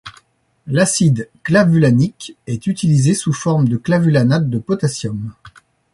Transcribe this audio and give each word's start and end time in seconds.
L'acide 0.65 1.29
clavulanique 1.43 2.35
est 2.47 2.65
utilisé 2.65 3.13
sous 3.13 3.33
forme 3.33 3.67
de 3.69 3.77
clavulanate 3.77 4.49
de 4.49 4.57
potassium. 4.57 5.35